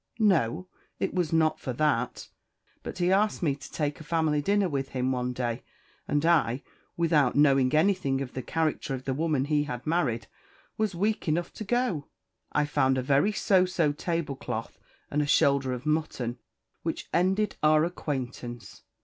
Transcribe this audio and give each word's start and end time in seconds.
"No 0.17 0.67
it 0.99 1.13
was 1.13 1.31
not 1.31 1.59
for 1.59 1.73
that; 1.73 2.29
but 2.81 2.97
he 2.97 3.11
asked 3.11 3.43
me 3.43 3.53
to 3.55 3.71
take 3.71 3.99
a 4.01 4.03
family 4.03 4.41
dinner 4.41 4.67
with 4.67 4.89
him 4.89 5.11
one 5.11 5.31
day, 5.31 5.61
and 6.07 6.25
I, 6.25 6.63
without 6.97 7.35
knowing 7.35 7.71
anything 7.75 8.19
of 8.19 8.33
the 8.33 8.41
character 8.41 8.95
of 8.95 9.05
the 9.05 9.13
woman 9.13 9.45
he 9.45 9.65
had 9.65 9.85
married, 9.85 10.25
was 10.75 10.95
weak 10.95 11.27
enough 11.27 11.53
to 11.53 11.63
go. 11.63 12.07
I 12.51 12.65
found 12.65 12.97
a 12.97 13.03
very 13.03 13.31
so 13.31 13.65
so 13.67 13.91
tablecloth 13.91 14.79
and 15.11 15.21
a 15.21 15.27
shoulder 15.27 15.71
of 15.71 15.85
mutton, 15.85 16.39
which 16.81 17.07
ended 17.13 17.57
our 17.61 17.85
acquaintance. 17.85 18.81